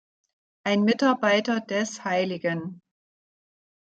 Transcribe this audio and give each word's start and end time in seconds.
Ein 0.63 0.81
Mitarbeiter 0.83 1.59
des 1.61 2.03
Hl. 2.03 2.79